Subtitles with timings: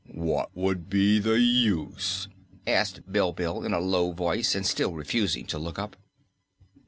[0.15, 2.27] "What would be the use?"
[2.65, 5.95] asked Bilbil in a low voice and still refusing to look up.